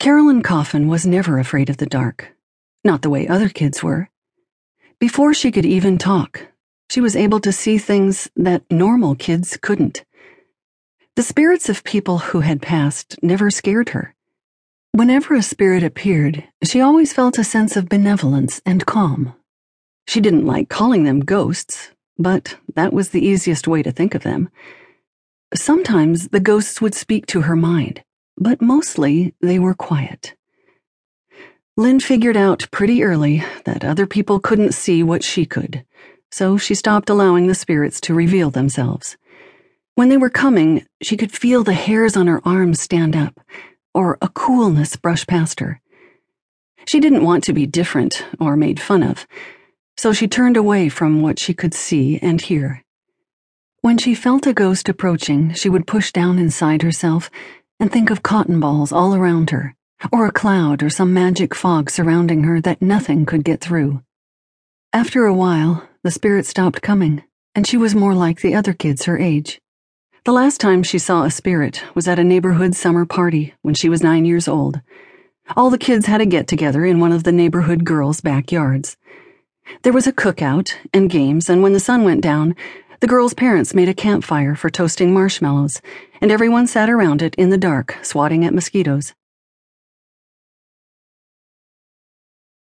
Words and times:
Carolyn 0.00 0.42
Coffin 0.42 0.88
was 0.88 1.04
never 1.04 1.38
afraid 1.38 1.68
of 1.68 1.76
the 1.76 1.84
dark, 1.84 2.34
not 2.82 3.02
the 3.02 3.10
way 3.10 3.28
other 3.28 3.50
kids 3.50 3.82
were. 3.82 4.08
Before 4.98 5.34
she 5.34 5.52
could 5.52 5.66
even 5.66 5.98
talk, 5.98 6.48
she 6.88 7.02
was 7.02 7.14
able 7.14 7.38
to 7.40 7.52
see 7.52 7.76
things 7.76 8.30
that 8.34 8.62
normal 8.70 9.14
kids 9.14 9.58
couldn't. 9.60 10.06
The 11.16 11.22
spirits 11.22 11.68
of 11.68 11.84
people 11.84 12.16
who 12.16 12.40
had 12.40 12.62
passed 12.62 13.18
never 13.22 13.50
scared 13.50 13.90
her. 13.90 14.14
Whenever 14.92 15.34
a 15.34 15.42
spirit 15.42 15.82
appeared, 15.82 16.44
she 16.64 16.80
always 16.80 17.12
felt 17.12 17.36
a 17.36 17.44
sense 17.44 17.76
of 17.76 17.90
benevolence 17.90 18.62
and 18.64 18.86
calm. 18.86 19.34
She 20.08 20.22
didn't 20.22 20.46
like 20.46 20.70
calling 20.70 21.04
them 21.04 21.20
ghosts, 21.20 21.90
but 22.16 22.56
that 22.74 22.94
was 22.94 23.10
the 23.10 23.22
easiest 23.22 23.68
way 23.68 23.82
to 23.82 23.92
think 23.92 24.14
of 24.14 24.22
them. 24.22 24.48
Sometimes 25.52 26.28
the 26.28 26.40
ghosts 26.40 26.80
would 26.80 26.94
speak 26.94 27.26
to 27.26 27.42
her 27.42 27.54
mind 27.54 28.02
but 28.40 28.62
mostly 28.62 29.34
they 29.40 29.58
were 29.58 29.74
quiet. 29.74 30.34
Lin 31.76 32.00
figured 32.00 32.36
out 32.36 32.66
pretty 32.70 33.04
early 33.04 33.44
that 33.64 33.84
other 33.84 34.06
people 34.06 34.40
couldn't 34.40 34.74
see 34.74 35.02
what 35.02 35.22
she 35.22 35.46
could, 35.46 35.84
so 36.32 36.56
she 36.56 36.74
stopped 36.74 37.10
allowing 37.10 37.46
the 37.46 37.54
spirits 37.54 38.00
to 38.00 38.14
reveal 38.14 38.50
themselves. 38.50 39.16
When 39.94 40.08
they 40.08 40.16
were 40.16 40.30
coming, 40.30 40.86
she 41.02 41.16
could 41.16 41.30
feel 41.30 41.62
the 41.62 41.74
hairs 41.74 42.16
on 42.16 42.26
her 42.26 42.40
arms 42.46 42.80
stand 42.80 43.14
up, 43.14 43.38
or 43.94 44.18
a 44.22 44.28
coolness 44.28 44.96
brush 44.96 45.26
past 45.26 45.60
her. 45.60 45.80
She 46.86 47.00
didn't 47.00 47.24
want 47.24 47.44
to 47.44 47.52
be 47.52 47.66
different 47.66 48.24
or 48.40 48.56
made 48.56 48.80
fun 48.80 49.02
of, 49.02 49.26
so 49.96 50.12
she 50.12 50.26
turned 50.26 50.56
away 50.56 50.88
from 50.88 51.20
what 51.20 51.38
she 51.38 51.52
could 51.52 51.74
see 51.74 52.18
and 52.22 52.40
hear. 52.40 52.82
When 53.82 53.98
she 53.98 54.14
felt 54.14 54.46
a 54.46 54.52
ghost 54.52 54.88
approaching, 54.88 55.54
she 55.54 55.68
would 55.68 55.86
push 55.86 56.12
down 56.12 56.38
inside 56.38 56.82
herself 56.82 57.30
and 57.80 57.90
think 57.90 58.10
of 58.10 58.22
cotton 58.22 58.60
balls 58.60 58.92
all 58.92 59.14
around 59.14 59.50
her, 59.50 59.74
or 60.12 60.26
a 60.26 60.32
cloud 60.32 60.82
or 60.82 60.90
some 60.90 61.14
magic 61.14 61.54
fog 61.54 61.90
surrounding 61.90 62.44
her 62.44 62.60
that 62.60 62.82
nothing 62.82 63.24
could 63.24 63.42
get 63.42 63.60
through. 63.60 64.02
After 64.92 65.24
a 65.24 65.34
while, 65.34 65.88
the 66.02 66.10
spirit 66.10 66.46
stopped 66.46 66.82
coming, 66.82 67.24
and 67.54 67.66
she 67.66 67.76
was 67.76 67.94
more 67.94 68.14
like 68.14 68.40
the 68.40 68.54
other 68.54 68.74
kids 68.74 69.06
her 69.06 69.18
age. 69.18 69.60
The 70.24 70.32
last 70.32 70.60
time 70.60 70.82
she 70.82 70.98
saw 70.98 71.24
a 71.24 71.30
spirit 71.30 71.82
was 71.94 72.06
at 72.06 72.18
a 72.18 72.24
neighborhood 72.24 72.76
summer 72.76 73.06
party 73.06 73.54
when 73.62 73.74
she 73.74 73.88
was 73.88 74.02
nine 74.02 74.26
years 74.26 74.46
old. 74.46 74.80
All 75.56 75.70
the 75.70 75.78
kids 75.78 76.06
had 76.06 76.20
a 76.20 76.26
get 76.26 76.46
together 76.46 76.84
in 76.84 77.00
one 77.00 77.10
of 77.10 77.24
the 77.24 77.32
neighborhood 77.32 77.84
girls' 77.84 78.20
backyards. 78.20 78.98
There 79.82 79.92
was 79.92 80.06
a 80.06 80.12
cookout 80.12 80.74
and 80.92 81.08
games, 81.08 81.48
and 81.48 81.62
when 81.62 81.72
the 81.72 81.80
sun 81.80 82.04
went 82.04 82.20
down, 82.20 82.54
the 83.00 83.06
girls' 83.06 83.32
parents 83.32 83.72
made 83.74 83.88
a 83.88 83.94
campfire 83.94 84.54
for 84.54 84.68
toasting 84.68 85.14
marshmallows, 85.14 85.80
and 86.20 86.30
everyone 86.30 86.66
sat 86.66 86.90
around 86.90 87.22
it 87.22 87.34
in 87.36 87.48
the 87.48 87.56
dark, 87.56 87.96
swatting 88.02 88.44
at 88.44 88.52
mosquitoes. 88.52 89.14